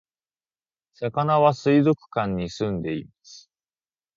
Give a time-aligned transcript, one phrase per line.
[0.95, 3.51] さかなは水族館に住んでいます